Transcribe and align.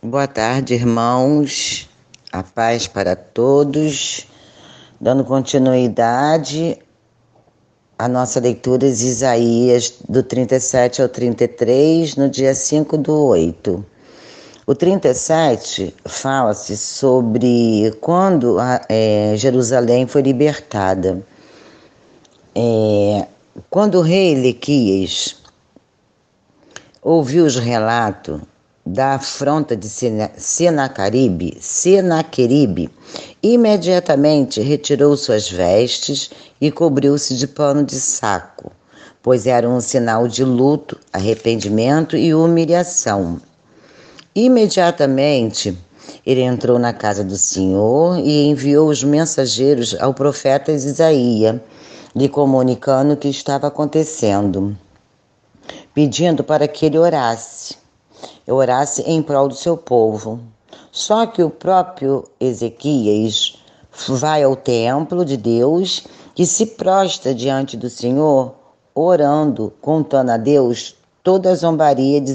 Boa 0.00 0.28
tarde, 0.28 0.74
irmãos. 0.74 1.88
A 2.32 2.44
paz 2.44 2.86
para 2.86 3.16
todos. 3.16 4.28
Dando 5.00 5.24
continuidade 5.24 6.78
à 7.98 8.06
nossa 8.06 8.38
leitura 8.38 8.92
de 8.92 9.04
Isaías 9.04 9.94
do 10.08 10.22
37 10.22 11.02
ao 11.02 11.08
33, 11.08 12.14
no 12.14 12.30
dia 12.30 12.54
5 12.54 12.96
do 12.96 13.12
8. 13.12 13.84
O 14.68 14.72
37 14.72 15.92
fala-se 16.04 16.76
sobre 16.76 17.92
quando 18.00 18.56
é, 18.88 19.32
Jerusalém 19.34 20.06
foi 20.06 20.22
libertada. 20.22 21.20
É, 22.54 23.26
quando 23.68 23.96
o 23.96 24.02
rei 24.02 24.30
Elequias 24.30 25.42
ouviu 27.02 27.44
os 27.44 27.56
relatos 27.56 28.40
da 28.88 29.16
afronta 29.16 29.76
de 29.76 29.86
Senacaribe, 30.36 31.58
Senaqueribe, 31.60 32.90
imediatamente 33.42 34.62
retirou 34.62 35.14
suas 35.14 35.50
vestes 35.50 36.30
e 36.58 36.70
cobriu-se 36.70 37.36
de 37.36 37.46
pano 37.46 37.84
de 37.84 37.96
saco, 37.96 38.72
pois 39.22 39.46
era 39.46 39.68
um 39.68 39.80
sinal 39.80 40.26
de 40.26 40.42
luto, 40.42 40.98
arrependimento 41.12 42.16
e 42.16 42.34
humilhação. 42.34 43.38
Imediatamente 44.34 45.76
ele 46.24 46.40
entrou 46.40 46.78
na 46.78 46.94
casa 46.94 47.22
do 47.22 47.36
Senhor 47.36 48.18
e 48.18 48.46
enviou 48.46 48.88
os 48.88 49.04
mensageiros 49.04 49.94
ao 50.00 50.14
profeta 50.14 50.72
Isaías, 50.72 51.60
lhe 52.16 52.28
comunicando 52.28 53.12
o 53.12 53.16
que 53.18 53.28
estava 53.28 53.66
acontecendo, 53.66 54.74
pedindo 55.92 56.42
para 56.42 56.66
que 56.66 56.86
ele 56.86 56.96
orasse, 56.96 57.76
orasse 58.54 59.02
em 59.02 59.22
prol 59.22 59.48
do 59.48 59.54
seu 59.54 59.76
povo. 59.76 60.40
Só 60.90 61.26
que 61.26 61.42
o 61.42 61.50
próprio 61.50 62.24
Ezequias 62.40 63.58
vai 64.08 64.42
ao 64.42 64.56
templo 64.56 65.24
de 65.24 65.36
Deus 65.36 66.06
e 66.36 66.46
se 66.46 66.66
prostra 66.66 67.34
diante 67.34 67.76
do 67.76 67.90
Senhor, 67.90 68.54
orando, 68.94 69.72
contando 69.80 70.30
a 70.30 70.36
Deus 70.36 70.94
toda 71.22 71.50
a 71.50 71.54
zombaria 71.54 72.20
de 72.20 72.32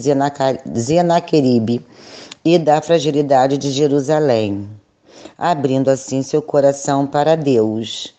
Zenaqueribe 0.79 1.85
e 2.45 2.59
da 2.59 2.81
fragilidade 2.81 3.57
de 3.57 3.71
Jerusalém, 3.71 4.69
abrindo 5.37 5.89
assim 5.89 6.21
seu 6.21 6.41
coração 6.41 7.07
para 7.07 7.35
Deus 7.35 8.13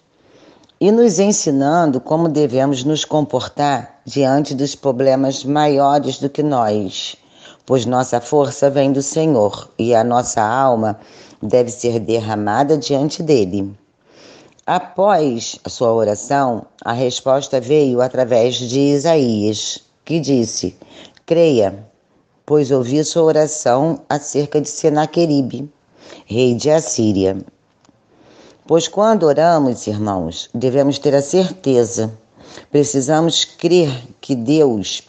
e 0.80 0.90
nos 0.90 1.18
ensinando 1.18 2.00
como 2.00 2.28
devemos 2.28 2.84
nos 2.84 3.04
comportar 3.04 4.00
diante 4.04 4.54
dos 4.54 4.74
problemas 4.74 5.44
maiores 5.44 6.18
do 6.18 6.28
que 6.28 6.42
nós, 6.42 7.16
pois 7.66 7.86
nossa 7.86 8.20
força 8.20 8.68
vem 8.68 8.92
do 8.92 9.02
Senhor 9.02 9.70
e 9.78 9.94
a 9.94 10.04
nossa 10.04 10.42
alma 10.42 10.98
deve 11.42 11.70
ser 11.70 11.98
derramada 11.98 12.76
diante 12.76 13.22
dele. 13.22 13.74
Após 14.66 15.58
a 15.64 15.68
sua 15.68 15.92
oração, 15.92 16.66
a 16.82 16.92
resposta 16.92 17.60
veio 17.60 18.00
através 18.00 18.56
de 18.56 18.80
Isaías, 18.80 19.78
que 20.04 20.18
disse: 20.18 20.76
Creia, 21.26 21.86
pois 22.46 22.70
ouvi 22.70 23.04
sua 23.04 23.24
oração 23.24 24.00
acerca 24.08 24.60
de 24.60 24.68
Senaqueribe, 24.68 25.70
rei 26.24 26.54
de 26.54 26.70
Assíria. 26.70 27.36
Pois 28.66 28.88
quando 28.88 29.24
oramos, 29.24 29.86
irmãos, 29.86 30.48
devemos 30.54 30.98
ter 30.98 31.14
a 31.14 31.20
certeza, 31.20 32.10
precisamos 32.70 33.44
crer 33.44 33.90
que 34.20 34.34
Deus 34.34 35.02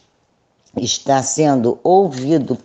está 0.77 1.23
sendo 1.23 1.79
ouvido, 1.83 2.57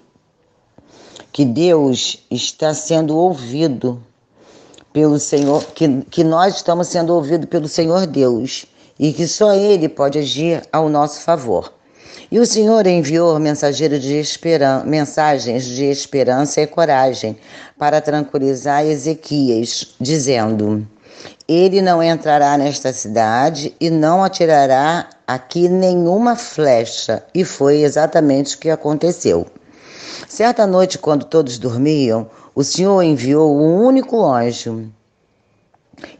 que 1.33 1.45
Deus 1.45 2.25
está 2.31 2.75
sendo 2.75 3.17
ouvido 3.17 4.03
pelo 4.93 5.19
Senhor, 5.19 5.65
que, 5.75 6.03
que 6.11 6.25
nós 6.25 6.57
estamos 6.57 6.89
sendo 6.89 7.15
ouvidos 7.15 7.49
pelo 7.49 7.69
Senhor 7.69 8.07
Deus 8.07 8.67
e 8.99 9.13
que 9.13 9.27
só 9.27 9.55
Ele 9.55 9.89
pode 9.89 10.19
agir 10.19 10.63
ao 10.73 10.89
nosso 10.89 11.21
favor. 11.21 11.73
E 12.31 12.39
o 12.39 12.47
Senhor 12.47 12.87
enviou 12.87 13.39
mensageiros 13.41 14.03
de 14.03 14.21
esperan 14.21 14.85
mensagens 14.85 15.65
de 15.65 15.85
esperança 15.87 16.61
e 16.61 16.67
coragem 16.67 17.37
para 17.77 18.01
tranquilizar 18.01 18.87
Ezequias, 18.87 19.95
dizendo: 20.01 20.87
Ele 21.49 21.83
não 21.83 22.03
entrará 22.03 22.57
nesta 22.57 22.93
cidade 22.93 23.75
e 23.81 23.91
não 23.91 24.23
atirará 24.23 25.09
aqui 25.27 25.69
nenhuma 25.69 26.37
flecha. 26.37 27.25
E 27.35 27.45
foi 27.45 27.83
exatamente 27.83 28.57
o 28.57 28.59
que 28.59 28.71
aconteceu. 28.71 29.47
Certa 30.29 30.67
noite, 30.67 30.99
quando 30.99 31.25
todos 31.25 31.59
dormiam, 31.59 32.31
o 32.55 32.63
Senhor 32.63 33.03
enviou 33.03 33.57
um 33.57 33.85
único 33.85 34.25
anjo. 34.25 34.91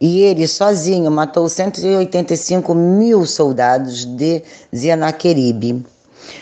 E 0.01 0.21
ele 0.21 0.47
sozinho 0.47 1.11
matou 1.11 1.49
185 1.49 2.75
mil 2.75 3.25
soldados 3.25 4.05
de 4.05 4.43
Zenaqueribe 4.75 5.85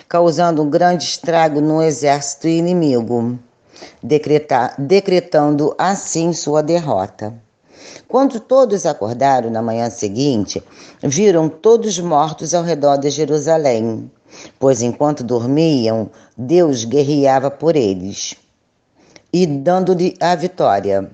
causando 0.09 0.63
um 0.63 0.71
grande 0.71 1.05
estrago 1.05 1.61
no 1.61 1.83
exército 1.83 2.49
inimigo, 2.49 3.39
decretando 4.79 5.75
assim 5.79 6.33
sua 6.33 6.63
derrota. 6.63 7.35
Quando 8.07 8.41
todos 8.41 8.87
acordaram 8.87 9.51
na 9.51 9.63
manhã 9.63 9.91
seguinte, 9.91 10.63
viram 11.03 11.49
todos 11.49 11.99
mortos 11.99 12.55
ao 12.55 12.63
redor 12.63 12.97
de 12.97 13.11
Jerusalém, 13.11 14.11
pois 14.59 14.83
enquanto 14.83 15.23
dormiam, 15.23 16.11
Deus 16.37 16.85
guerreava 16.85 17.51
por 17.51 17.77
eles 17.77 18.37
e 19.33 19.47
dando-lhe 19.47 20.17
a 20.21 20.35
vitória. 20.35 21.11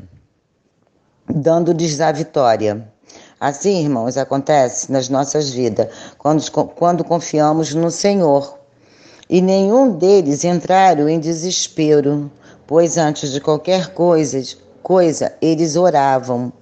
Dando-lhes 1.29 2.01
a 2.01 2.13
vitória. 2.13 2.89
Assim, 3.41 3.83
irmãos, 3.83 4.17
acontece 4.17 4.91
nas 4.91 5.09
nossas 5.09 5.51
vidas, 5.51 5.89
quando, 6.17 6.51
quando 6.51 7.05
confiamos 7.05 7.75
no 7.75 7.91
Senhor 7.91 8.59
e 9.29 9.41
nenhum 9.41 9.91
deles 9.91 10.45
entraram 10.45 11.09
em 11.09 11.19
desespero, 11.19 12.31
pois 12.67 12.97
antes 12.97 13.33
de 13.33 13.41
qualquer 13.41 13.93
coisa, 13.93 14.41
coisa 14.83 15.33
eles 15.41 15.77
oravam. 15.77 16.53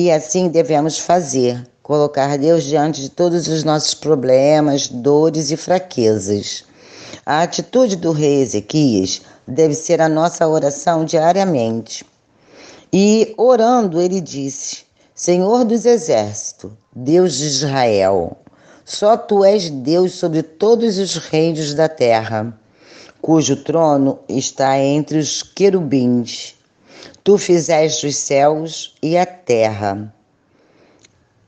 E 0.00 0.12
assim 0.12 0.48
devemos 0.48 0.96
fazer, 0.96 1.60
colocar 1.82 2.38
Deus 2.38 2.62
diante 2.62 3.02
de 3.02 3.08
todos 3.08 3.48
os 3.48 3.64
nossos 3.64 3.94
problemas, 3.94 4.86
dores 4.86 5.50
e 5.50 5.56
fraquezas. 5.56 6.62
A 7.26 7.42
atitude 7.42 7.96
do 7.96 8.12
rei 8.12 8.40
Ezequias 8.40 9.22
deve 9.44 9.74
ser 9.74 10.00
a 10.00 10.08
nossa 10.08 10.46
oração 10.46 11.04
diariamente. 11.04 12.06
E 12.92 13.34
orando, 13.36 14.00
ele 14.00 14.20
disse: 14.20 14.84
Senhor 15.16 15.64
dos 15.64 15.84
exércitos, 15.84 16.70
Deus 16.94 17.34
de 17.34 17.46
Israel, 17.46 18.36
só 18.84 19.16
tu 19.16 19.44
és 19.44 19.68
Deus 19.68 20.12
sobre 20.12 20.44
todos 20.44 20.96
os 20.96 21.16
reinos 21.16 21.74
da 21.74 21.88
terra, 21.88 22.56
cujo 23.20 23.56
trono 23.64 24.20
está 24.28 24.78
entre 24.78 25.18
os 25.18 25.42
querubins. 25.42 26.54
Tu 27.24 27.36
fizeste 27.38 28.06
os 28.06 28.16
céus 28.16 28.94
e 29.02 29.16
a 29.16 29.26
terra. 29.26 30.12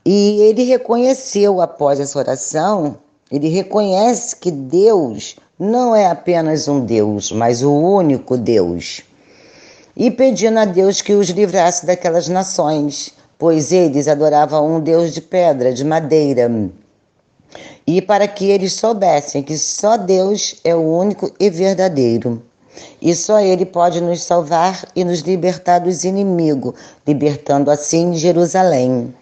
E 0.05 0.41
ele 0.41 0.63
reconheceu 0.63 1.61
após 1.61 1.99
essa 1.99 2.17
oração, 2.17 2.97
ele 3.31 3.49
reconhece 3.49 4.35
que 4.35 4.51
Deus 4.51 5.35
não 5.59 5.95
é 5.95 6.07
apenas 6.07 6.67
um 6.67 6.83
Deus, 6.83 7.31
mas 7.31 7.61
o 7.63 7.71
único 7.71 8.37
Deus. 8.37 9.01
E 9.95 10.09
pedindo 10.09 10.59
a 10.59 10.65
Deus 10.65 11.01
que 11.01 11.13
os 11.13 11.29
livrasse 11.29 11.85
daquelas 11.85 12.27
nações, 12.27 13.13
pois 13.37 13.71
eles 13.71 14.07
adoravam 14.07 14.75
um 14.75 14.79
Deus 14.79 15.13
de 15.13 15.21
pedra, 15.21 15.73
de 15.73 15.83
madeira 15.83 16.49
e 17.85 18.01
para 18.01 18.27
que 18.27 18.45
eles 18.45 18.73
soubessem 18.73 19.43
que 19.43 19.57
só 19.57 19.97
Deus 19.97 20.55
é 20.63 20.75
o 20.75 20.79
único 20.79 21.31
e 21.39 21.49
verdadeiro. 21.49 22.41
E 23.01 23.15
só 23.15 23.39
Ele 23.39 23.65
pode 23.65 24.01
nos 24.01 24.23
salvar 24.23 24.85
e 24.95 25.03
nos 25.03 25.19
libertar 25.19 25.79
dos 25.79 26.03
inimigos, 26.03 26.73
libertando 27.05 27.71
assim 27.71 28.13
Jerusalém. 28.15 29.13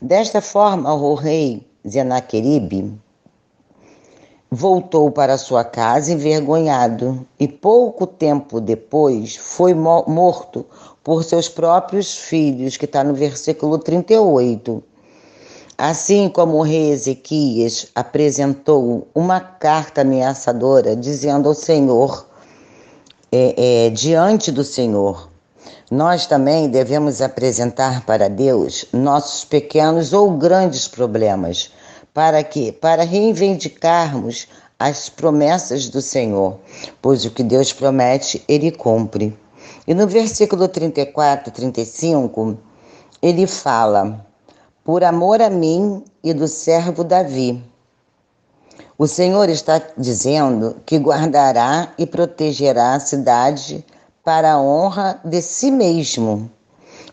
Desta 0.00 0.40
forma, 0.40 0.92
o 0.92 1.14
rei 1.14 1.66
Zenaqueribe 1.88 2.92
voltou 4.50 5.10
para 5.10 5.38
sua 5.38 5.64
casa 5.64 6.12
envergonhado 6.12 7.26
e 7.40 7.48
pouco 7.48 8.06
tempo 8.06 8.60
depois 8.60 9.34
foi 9.34 9.72
morto 9.72 10.66
por 11.02 11.24
seus 11.24 11.48
próprios 11.48 12.16
filhos, 12.16 12.76
que 12.76 12.84
está 12.84 13.02
no 13.02 13.14
versículo 13.14 13.78
38. 13.78 14.82
Assim 15.78 16.28
como 16.28 16.58
o 16.58 16.62
rei 16.62 16.90
Ezequias 16.90 17.88
apresentou 17.94 19.08
uma 19.14 19.40
carta 19.40 20.02
ameaçadora 20.02 20.94
dizendo 20.94 21.48
ao 21.48 21.54
Senhor, 21.54 22.26
é, 23.34 23.86
é, 23.86 23.90
diante 23.90 24.52
do 24.52 24.62
Senhor, 24.62 25.30
nós 25.90 26.26
também 26.26 26.68
devemos 26.68 27.22
apresentar 27.22 28.04
para 28.04 28.28
Deus 28.28 28.84
nossos 28.92 29.42
pequenos 29.42 30.12
ou 30.12 30.32
grandes 30.32 30.86
problemas, 30.86 31.72
para 32.12 32.44
que 32.44 32.70
para 32.72 33.04
reivindicarmos 33.04 34.46
as 34.78 35.08
promessas 35.08 35.88
do 35.88 36.02
Senhor, 36.02 36.58
pois 37.00 37.24
o 37.24 37.30
que 37.30 37.42
Deus 37.42 37.72
promete, 37.72 38.44
ele 38.46 38.70
cumpre. 38.70 39.34
E 39.86 39.94
no 39.94 40.06
versículo 40.06 40.68
34, 40.68 41.50
35, 41.52 42.58
ele 43.22 43.46
fala: 43.46 44.26
Por 44.84 45.02
amor 45.02 45.40
a 45.40 45.48
mim 45.48 46.04
e 46.22 46.34
do 46.34 46.46
servo 46.46 47.02
Davi. 47.02 47.71
O 49.02 49.08
Senhor 49.08 49.48
está 49.48 49.82
dizendo 49.98 50.76
que 50.86 50.96
guardará 50.96 51.92
e 51.98 52.06
protegerá 52.06 52.94
a 52.94 53.00
cidade 53.00 53.84
para 54.22 54.52
a 54.52 54.60
honra 54.60 55.20
de 55.24 55.42
si 55.42 55.72
mesmo, 55.72 56.48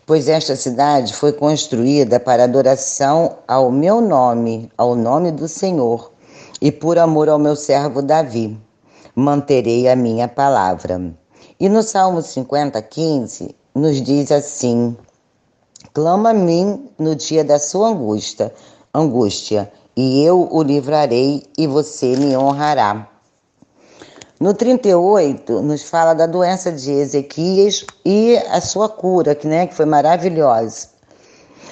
pois 0.06 0.28
esta 0.28 0.54
cidade 0.54 1.12
foi 1.12 1.32
construída 1.32 2.20
para 2.20 2.44
adoração 2.44 3.38
ao 3.48 3.72
meu 3.72 4.00
nome, 4.00 4.70
ao 4.78 4.94
nome 4.94 5.32
do 5.32 5.48
Senhor, 5.48 6.12
e 6.62 6.70
por 6.70 6.96
amor 6.96 7.28
ao 7.28 7.40
meu 7.40 7.56
servo 7.56 8.00
Davi, 8.00 8.56
manterei 9.12 9.88
a 9.88 9.96
minha 9.96 10.28
palavra. 10.28 11.12
E 11.58 11.68
no 11.68 11.82
Salmo 11.82 12.22
50, 12.22 12.80
15, 12.80 13.52
nos 13.74 14.00
diz 14.00 14.30
assim: 14.30 14.96
Clama 15.92 16.30
a 16.30 16.34
mim 16.34 16.88
no 16.96 17.16
dia 17.16 17.42
da 17.42 17.58
sua 17.58 17.88
angústia, 17.88 18.54
angústia, 18.94 19.72
e 20.00 20.24
eu 20.24 20.48
o 20.50 20.62
livrarei 20.62 21.42
e 21.58 21.66
você 21.66 22.16
me 22.16 22.34
honrará. 22.34 23.06
No 24.40 24.54
38, 24.54 25.60
nos 25.60 25.82
fala 25.82 26.14
da 26.14 26.24
doença 26.24 26.72
de 26.72 26.90
Ezequias 26.90 27.84
e 28.02 28.38
a 28.50 28.62
sua 28.62 28.88
cura, 28.88 29.34
que, 29.34 29.46
né, 29.46 29.66
que 29.66 29.74
foi 29.74 29.84
maravilhosa. 29.84 30.88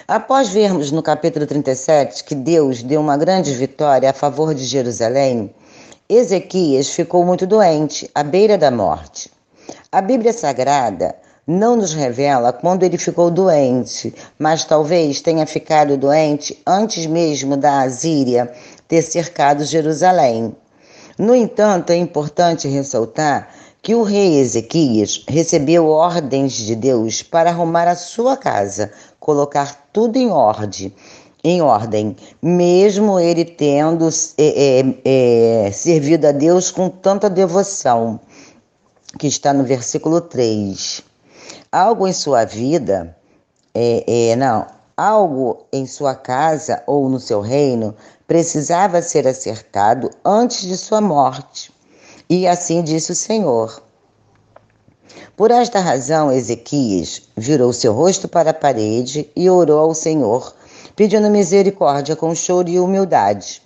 Após 0.07 0.51
vermos 0.51 0.93
no 0.93 1.03
capítulo 1.03 1.47
37 1.47 2.25
que 2.25 2.35
Deus 2.35 2.83
deu 2.83 3.01
uma 3.01 3.17
grande 3.17 3.55
vitória 3.55 4.11
a 4.11 4.13
favor 4.13 4.55
de 4.55 4.65
Jerusalém, 4.65 5.51
Ezequias 6.07 6.91
ficou 6.91 7.25
muito 7.25 7.47
doente, 7.47 8.11
à 8.15 8.23
beira 8.23 8.59
da 8.59 8.71
morte. 8.71 9.33
A 9.91 10.03
Bíblia 10.03 10.35
Sagrada 10.35 11.15
não 11.49 11.77
nos 11.77 11.95
revela 11.95 12.53
quando 12.53 12.83
ele 12.83 12.99
ficou 12.99 13.31
doente, 13.31 14.15
mas 14.39 14.67
talvez 14.67 15.23
tenha 15.23 15.47
ficado 15.47 15.97
doente 15.97 16.61
antes 16.67 17.07
mesmo 17.07 17.57
da 17.57 17.81
Assíria 17.81 18.53
ter 18.87 19.01
cercado 19.01 19.65
Jerusalém. 19.65 20.55
No 21.19 21.35
entanto, 21.35 21.89
é 21.89 21.97
importante 21.97 22.69
ressaltar 22.69 23.49
que 23.81 23.95
o 23.95 24.03
rei 24.03 24.39
Ezequias 24.39 25.25
recebeu 25.27 25.87
ordens 25.87 26.53
de 26.53 26.77
Deus 26.77 27.23
para 27.23 27.49
arrumar 27.49 27.89
a 27.89 27.97
sua 27.97 28.37
casa, 28.37 28.93
colocar 29.19 29.89
tudo 29.91 30.19
em 30.19 30.29
ordem, 30.29 30.93
em 31.43 31.63
ordem, 31.63 32.15
mesmo 32.43 33.19
ele 33.19 33.47
tendo 33.47 34.07
é, 34.37 34.83
é, 34.83 35.65
é, 35.67 35.73
servido 35.73 36.27
a 36.27 36.33
Deus 36.33 36.71
com 36.71 36.91
tanta 36.91 37.31
devoção, 37.31 38.21
que 39.19 39.27
está 39.27 39.55
no 39.55 39.65
versículo 39.65 40.21
3 40.21 41.08
algo 41.71 42.07
em 42.07 42.13
sua 42.13 42.45
vida, 42.45 43.17
é, 43.75 44.31
é, 44.31 44.37
não, 44.37 44.67
algo 44.97 45.67
em 45.73 45.87
sua 45.87 46.15
casa 46.15 46.83
ou 46.87 47.09
no 47.09 47.21
seu 47.21 47.41
reino 47.41 47.95
precisava 48.27 49.01
ser 49.01 49.27
acertado 49.27 50.11
antes 50.25 50.63
de 50.63 50.77
sua 50.77 51.01
morte. 51.01 51.73
E 52.29 52.47
assim 52.47 52.83
disse 52.83 53.13
o 53.13 53.15
Senhor. 53.15 53.83
Por 55.37 55.51
esta 55.51 55.79
razão, 55.81 56.33
Ezequias 56.33 57.23
virou 57.37 57.73
seu 57.73 57.93
rosto 57.93 58.27
para 58.27 58.51
a 58.51 58.55
parede 58.55 59.31
e 59.37 59.49
orou 59.49 59.79
ao 59.79 59.95
Senhor, 59.95 60.55
pedindo 60.97 61.31
misericórdia 61.31 62.17
com 62.17 62.35
choro 62.35 62.69
e 62.69 62.81
humildade. 62.81 63.63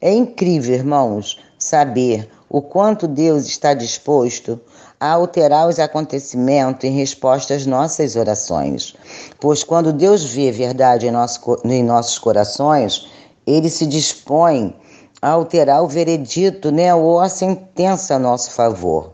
É 0.00 0.12
incrível, 0.12 0.74
irmãos, 0.74 1.40
saber 1.58 2.28
o 2.50 2.62
quanto 2.62 3.06
Deus 3.06 3.46
está 3.46 3.74
disposto 3.74 4.60
a 5.00 5.12
alterar 5.12 5.68
os 5.68 5.78
acontecimentos 5.78 6.84
em 6.84 6.92
resposta 6.92 7.54
às 7.54 7.66
nossas 7.66 8.16
orações. 8.16 8.94
Pois 9.38 9.62
quando 9.62 9.92
Deus 9.92 10.24
vê 10.24 10.50
verdade 10.50 11.06
em, 11.06 11.10
nosso, 11.10 11.40
em 11.64 11.82
nossos 11.82 12.18
corações, 12.18 13.06
ele 13.46 13.70
se 13.70 13.86
dispõe 13.86 14.74
a 15.20 15.30
alterar 15.30 15.82
o 15.82 15.88
veredito 15.88 16.70
né, 16.70 16.94
ou 16.94 17.20
a 17.20 17.28
sentença 17.28 18.14
a 18.14 18.18
nosso 18.18 18.50
favor. 18.50 19.12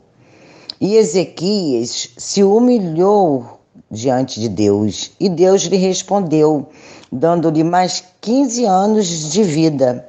E 0.81 0.97
Ezequias 0.97 2.11
se 2.17 2.43
humilhou 2.43 3.61
diante 3.91 4.41
de 4.41 4.49
Deus 4.49 5.13
e 5.21 5.29
Deus 5.29 5.63
lhe 5.63 5.77
respondeu, 5.77 6.69
dando-lhe 7.11 7.63
mais 7.63 8.05
15 8.21 8.65
anos 8.65 9.07
de 9.07 9.43
vida. 9.43 10.09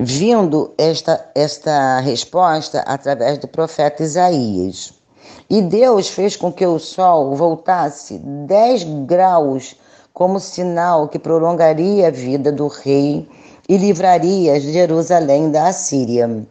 Vindo 0.00 0.72
esta, 0.78 1.28
esta 1.34 1.98
resposta 1.98 2.82
através 2.82 3.36
do 3.38 3.48
profeta 3.48 4.04
Isaías. 4.04 4.92
E 5.50 5.60
Deus 5.60 6.08
fez 6.08 6.36
com 6.36 6.52
que 6.52 6.64
o 6.64 6.78
sol 6.78 7.34
voltasse 7.34 8.16
10 8.18 8.84
graus 9.06 9.74
como 10.14 10.38
sinal 10.38 11.08
que 11.08 11.18
prolongaria 11.18 12.06
a 12.06 12.10
vida 12.12 12.52
do 12.52 12.68
rei 12.68 13.28
e 13.68 13.76
livraria 13.76 14.60
Jerusalém 14.60 15.50
da 15.50 15.66
Assíria. 15.66 16.46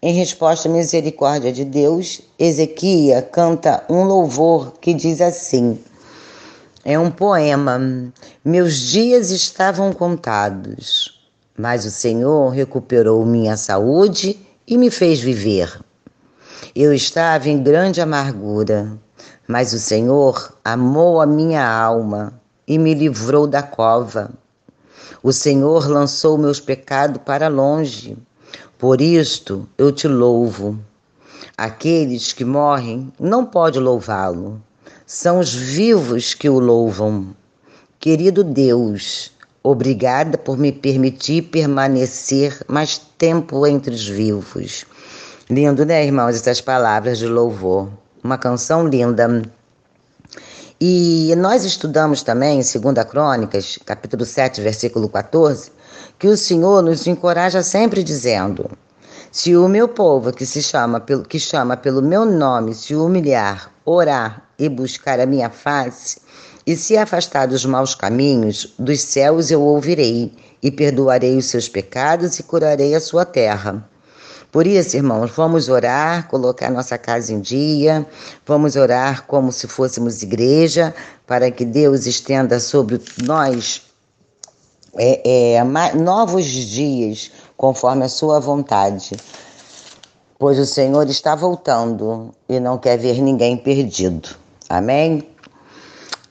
Em 0.00 0.14
resposta 0.14 0.68
à 0.68 0.72
misericórdia 0.72 1.52
de 1.52 1.64
Deus, 1.64 2.22
Ezequias 2.38 3.24
canta 3.32 3.84
um 3.88 4.04
louvor 4.04 4.74
que 4.80 4.94
diz 4.94 5.20
assim: 5.20 5.76
é 6.84 6.96
um 6.96 7.10
poema. 7.10 7.80
Meus 8.44 8.74
dias 8.74 9.30
estavam 9.30 9.92
contados, 9.92 11.11
mas 11.62 11.84
o 11.84 11.92
Senhor 11.92 12.48
recuperou 12.48 13.24
minha 13.24 13.56
saúde 13.56 14.36
e 14.66 14.76
me 14.76 14.90
fez 14.90 15.20
viver. 15.20 15.80
Eu 16.74 16.92
estava 16.92 17.48
em 17.48 17.62
grande 17.62 18.00
amargura, 18.00 18.98
mas 19.46 19.72
o 19.72 19.78
Senhor 19.78 20.56
amou 20.64 21.20
a 21.20 21.26
minha 21.26 21.64
alma 21.64 22.32
e 22.66 22.76
me 22.76 22.92
livrou 22.94 23.46
da 23.46 23.62
cova. 23.62 24.32
O 25.22 25.32
Senhor 25.32 25.88
lançou 25.88 26.36
meus 26.36 26.58
pecados 26.58 27.22
para 27.24 27.46
longe. 27.46 28.18
Por 28.76 29.00
isto 29.00 29.68
eu 29.78 29.92
te 29.92 30.08
louvo. 30.08 30.76
Aqueles 31.56 32.32
que 32.32 32.44
morrem 32.44 33.12
não 33.20 33.44
pode 33.44 33.78
louvá-lo. 33.78 34.60
São 35.06 35.38
os 35.38 35.54
vivos 35.54 36.34
que 36.34 36.48
o 36.48 36.58
louvam. 36.58 37.36
Querido 38.00 38.42
Deus, 38.42 39.30
obrigada 39.62 40.36
por 40.36 40.58
me 40.58 40.72
permitir 40.72 41.42
permanecer 41.42 42.58
mais 42.66 42.98
tempo 42.98 43.66
entre 43.66 43.94
os 43.94 44.06
vivos. 44.06 44.84
Lindo, 45.48 45.84
né, 45.84 46.04
irmãos, 46.04 46.34
essas 46.34 46.60
palavras 46.60 47.18
de 47.18 47.26
louvor. 47.26 47.88
Uma 48.22 48.38
canção 48.38 48.86
linda. 48.86 49.42
E 50.80 51.32
nós 51.36 51.64
estudamos 51.64 52.22
também, 52.22 52.60
em 52.60 52.80
2 52.80 53.04
Crônicas, 53.08 53.78
capítulo 53.84 54.24
7, 54.24 54.60
versículo 54.60 55.08
14, 55.08 55.70
que 56.18 56.26
o 56.26 56.36
Senhor 56.36 56.82
nos 56.82 57.06
encoraja 57.06 57.62
sempre 57.62 58.02
dizendo: 58.02 58.70
Se 59.30 59.56
o 59.56 59.68
meu 59.68 59.86
povo 59.86 60.32
que 60.32 60.44
se 60.44 60.62
chama 60.62 60.98
pelo, 61.00 61.22
que 61.22 61.38
chama 61.38 61.76
pelo 61.76 62.02
meu 62.02 62.24
nome 62.24 62.74
se 62.74 62.96
humilhar, 62.96 63.70
orar 63.84 64.48
e 64.58 64.68
buscar 64.68 65.20
a 65.20 65.26
minha 65.26 65.50
face, 65.50 66.20
e 66.66 66.76
se 66.76 66.96
afastar 66.96 67.46
dos 67.46 67.64
maus 67.64 67.94
caminhos, 67.94 68.72
dos 68.78 69.00
céus 69.00 69.50
eu 69.50 69.62
ouvirei, 69.62 70.32
e 70.62 70.70
perdoarei 70.70 71.36
os 71.36 71.46
seus 71.46 71.68
pecados 71.68 72.38
e 72.38 72.42
curarei 72.42 72.94
a 72.94 73.00
sua 73.00 73.24
terra. 73.24 73.84
Por 74.52 74.66
isso, 74.66 74.96
irmãos, 74.96 75.30
vamos 75.34 75.68
orar, 75.68 76.28
colocar 76.28 76.70
nossa 76.70 76.98
casa 76.98 77.32
em 77.32 77.40
dia, 77.40 78.06
vamos 78.46 78.76
orar 78.76 79.26
como 79.26 79.50
se 79.50 79.66
fôssemos 79.66 80.22
igreja, 80.22 80.94
para 81.26 81.50
que 81.50 81.64
Deus 81.64 82.06
estenda 82.06 82.60
sobre 82.60 83.00
nós 83.24 83.82
é, 84.94 85.56
é, 85.56 85.64
novos 85.94 86.44
dias, 86.44 87.30
conforme 87.56 88.04
a 88.04 88.08
sua 88.08 88.38
vontade. 88.38 89.16
Pois 90.38 90.58
o 90.58 90.66
Senhor 90.66 91.08
está 91.08 91.34
voltando 91.34 92.34
e 92.48 92.60
não 92.60 92.76
quer 92.76 92.98
ver 92.98 93.22
ninguém 93.22 93.56
perdido. 93.56 94.28
Amém? 94.68 95.31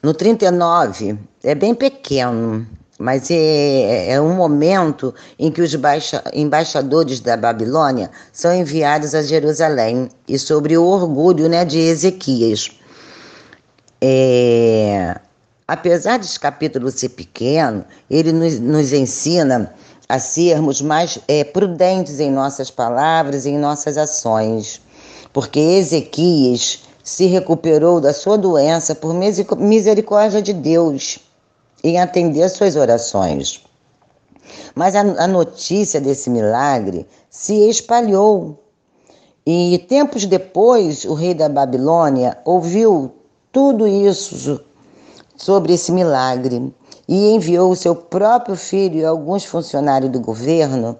No 0.03 0.15
39, 0.15 1.15
é 1.43 1.53
bem 1.53 1.75
pequeno, 1.75 2.65
mas 2.97 3.29
é, 3.29 4.13
é 4.13 4.19
um 4.19 4.33
momento 4.33 5.13
em 5.37 5.51
que 5.51 5.61
os 5.61 5.75
baixa, 5.75 6.23
embaixadores 6.33 7.19
da 7.19 7.37
Babilônia 7.37 8.09
são 8.33 8.51
enviados 8.51 9.13
a 9.13 9.21
Jerusalém 9.21 10.09
e 10.27 10.39
sobre 10.39 10.75
o 10.75 10.83
orgulho 10.83 11.47
né, 11.47 11.63
de 11.63 11.77
Ezequias. 11.77 12.71
É, 14.01 15.19
apesar 15.67 16.17
desse 16.17 16.39
capítulo 16.39 16.89
ser 16.89 17.09
pequeno, 17.09 17.85
ele 18.09 18.31
nos, 18.31 18.59
nos 18.59 18.93
ensina 18.93 19.71
a 20.09 20.17
sermos 20.17 20.81
mais 20.81 21.19
é, 21.27 21.43
prudentes 21.43 22.19
em 22.19 22.31
nossas 22.31 22.71
palavras 22.71 23.45
e 23.45 23.49
em 23.49 23.59
nossas 23.59 23.99
ações, 23.99 24.81
porque 25.31 25.59
Ezequias 25.59 26.89
se 27.03 27.25
recuperou 27.25 27.99
da 27.99 28.13
sua 28.13 28.37
doença 28.37 28.93
por 28.93 29.13
misericórdia 29.13 30.41
de 30.41 30.53
Deus 30.53 31.19
em 31.83 31.99
atender 31.99 32.49
suas 32.49 32.75
orações. 32.75 33.63
Mas 34.75 34.95
a, 34.95 35.01
a 35.01 35.27
notícia 35.27 35.99
desse 35.99 36.29
milagre 36.29 37.07
se 37.29 37.69
espalhou 37.69 38.57
E 39.45 39.83
tempos 39.87 40.25
depois, 40.25 41.03
o 41.03 41.15
rei 41.15 41.33
da 41.33 41.49
Babilônia 41.49 42.37
ouviu 42.45 43.11
tudo 43.51 43.87
isso 43.87 44.61
sobre 45.35 45.73
esse 45.73 45.91
milagre 45.91 46.71
e 47.07 47.31
enviou 47.33 47.71
o 47.71 47.75
seu 47.75 47.95
próprio 47.95 48.55
filho 48.55 48.99
e 48.99 49.05
alguns 49.05 49.43
funcionários 49.43 50.11
do 50.11 50.19
governo 50.19 50.95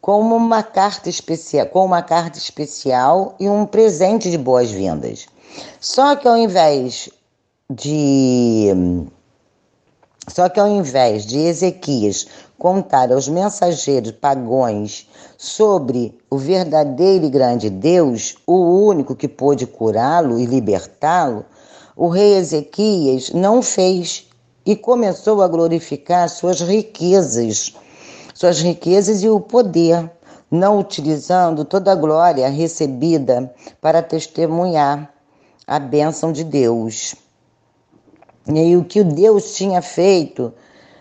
com 0.00 0.20
uma 0.20 0.62
carta 0.62 1.08
especial, 1.08 1.66
com 1.66 1.84
uma 1.84 2.02
carta 2.02 2.38
especial 2.38 3.34
e 3.40 3.48
um 3.48 3.64
presente 3.64 4.30
de 4.30 4.36
boas-vindas. 4.36 5.26
Só 5.80 6.16
que 6.16 6.26
ao 6.26 6.36
invés 6.36 7.08
de 7.70 8.72
só 10.28 10.48
que 10.48 10.58
ao 10.58 10.68
invés 10.68 11.24
de 11.24 11.38
Ezequias 11.38 12.26
contar 12.58 13.12
aos 13.12 13.28
mensageiros 13.28 14.12
pagões 14.12 15.08
sobre 15.38 16.18
o 16.28 16.36
verdadeiro 16.36 17.26
e 17.26 17.30
grande 17.30 17.70
Deus, 17.70 18.36
o 18.46 18.86
único 18.86 19.14
que 19.14 19.28
pôde 19.28 19.66
curá-lo 19.66 20.38
e 20.38 20.46
libertá-lo, 20.46 21.44
o 21.94 22.08
rei 22.08 22.34
Ezequias 22.34 23.30
não 23.30 23.62
fez 23.62 24.26
e 24.64 24.74
começou 24.74 25.42
a 25.42 25.48
glorificar 25.48 26.28
suas 26.28 26.60
riquezas, 26.60 27.74
suas 28.34 28.60
riquezas 28.60 29.22
e 29.22 29.28
o 29.28 29.38
poder, 29.38 30.10
não 30.50 30.80
utilizando 30.80 31.64
toda 31.64 31.92
a 31.92 31.96
glória 31.96 32.48
recebida 32.48 33.54
para 33.80 34.02
testemunhar 34.02 35.15
a 35.66 35.78
bênção 35.78 36.30
de 36.30 36.44
Deus. 36.44 37.14
E 38.46 38.76
o 38.76 38.84
que 38.84 39.02
Deus 39.02 39.56
tinha 39.56 39.82
feito 39.82 40.52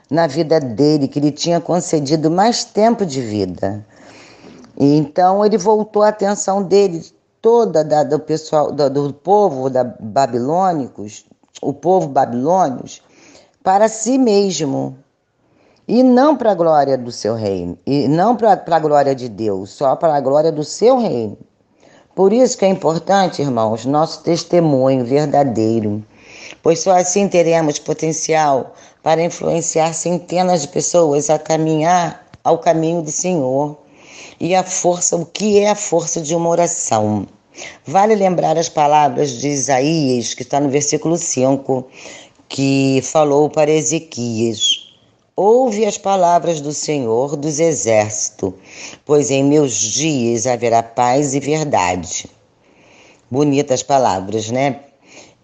na 0.10 0.26
vida 0.26 0.60
dele, 0.60 1.08
que 1.08 1.20
lhe 1.20 1.32
tinha 1.32 1.62
concedido 1.62 2.32
mais 2.32 2.66
tempo 2.66 3.06
de 3.06 3.22
vida. 3.22 3.86
E 4.78 4.98
então 4.98 5.46
ele 5.46 5.58
voltou 5.58 6.02
a 6.02 6.10
atenção 6.10 6.64
dele 6.64 7.04
toda 7.42 7.84
da, 7.84 8.04
do 8.04 8.20
pessoal 8.20 8.72
do, 8.72 8.90
do 8.90 9.14
povo 9.14 9.70
da 9.70 9.84
babilônicos, 9.84 11.26
o 11.62 11.72
povo 11.72 12.08
babilônios, 12.08 13.04
para 13.64 13.88
si 13.88 14.18
mesmo 14.18 14.98
e 15.88 16.02
não 16.02 16.36
para 16.36 16.52
a 16.52 16.56
glória 16.56 16.98
do 16.98 17.12
seu 17.12 17.36
reino, 17.36 17.78
e 17.86 18.08
não 18.08 18.36
para 18.36 18.60
a 18.66 18.80
glória 18.80 19.14
de 19.14 19.30
Deus, 19.30 19.70
só 19.70 19.96
para 19.96 20.16
a 20.16 20.22
glória 20.22 20.52
do 20.52 20.64
seu 20.64 20.98
reino. 20.98 21.38
Por 22.16 22.32
isso 22.32 22.58
que 22.58 22.64
é 22.64 22.70
importante, 22.70 23.42
irmãos, 23.42 23.86
nosso 23.86 24.24
testemunho 24.24 25.04
verdadeiro, 25.04 26.02
pois 26.64 26.80
só 26.80 26.92
assim 26.92 27.28
teremos 27.28 27.78
potencial 27.78 28.74
para 29.04 29.22
influenciar 29.22 29.94
centenas 29.94 30.62
de 30.62 30.70
pessoas 30.70 31.30
a 31.30 31.38
caminhar 31.38 32.26
ao 32.42 32.58
caminho 32.58 33.02
do 33.02 33.12
Senhor. 33.12 33.78
E 34.40 34.56
a 34.56 34.64
força, 34.64 35.18
o 35.18 35.26
que 35.26 35.60
é 35.60 35.70
a 35.70 35.76
força 35.76 36.22
de 36.22 36.34
uma 36.34 36.50
oração? 36.50 37.28
Vale 37.86 38.16
lembrar 38.16 38.58
as 38.58 38.70
palavras 38.70 39.32
de 39.32 39.50
Isaías, 39.50 40.34
que 40.34 40.44
está 40.44 40.60
no 40.60 40.70
versículo 40.70 41.18
5, 41.18 41.86
que 42.48 43.02
falou 43.04 43.50
para 43.50 43.72
Ezequias: 43.72 44.75
Ouve 45.38 45.86
as 45.86 45.98
palavras 45.98 46.62
do 46.62 46.72
Senhor 46.72 47.36
dos 47.36 47.60
exércitos, 47.60 48.54
pois 49.04 49.30
em 49.30 49.44
meus 49.44 49.74
dias 49.74 50.48
haverá 50.48 50.82
paz 50.82 51.36
e 51.36 51.42
verdade. 51.42 52.30
Bonitas 53.30 53.84
palavras, 53.84 54.50
né? 54.50 54.80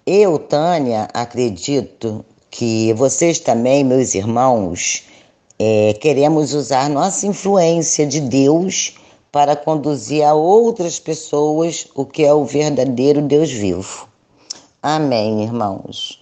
Eu, 0.06 0.40
Tânia, 0.40 1.10
acredito 1.14 2.24
que 2.50 2.94
vocês 2.94 3.38
também, 3.38 3.84
meus 3.84 4.16
irmãos, 4.16 5.04
é, 5.60 5.94
queremos 6.00 6.54
usar 6.54 6.90
nossa 6.90 7.28
influência 7.28 8.08
de 8.08 8.22
Deus 8.22 8.96
para 9.30 9.58
conduzir 9.58 10.24
a 10.24 10.34
outras 10.34 11.00
pessoas 11.00 11.86
o 11.94 12.06
que 12.06 12.24
é 12.24 12.34
o 12.34 12.46
verdadeiro 12.46 13.22
Deus 13.22 13.52
vivo. 13.52 14.08
Amém, 14.82 15.44
irmãos. 15.44 16.21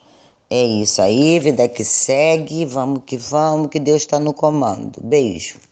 É 0.51 0.63
isso 0.63 0.99
aí, 1.01 1.39
vida 1.39 1.69
que 1.69 1.85
segue, 1.85 2.65
vamos 2.65 3.03
que 3.05 3.17
vamos, 3.17 3.67
que 3.69 3.79
Deus 3.79 4.01
está 4.01 4.19
no 4.19 4.33
comando. 4.33 4.99
Beijo. 4.99 5.68